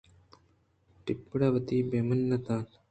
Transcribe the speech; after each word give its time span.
ٹپُّر 1.03 1.39
وتی 1.53 1.77
بے 1.89 1.99
مِنّت 2.07 2.45
اَت 2.55 2.69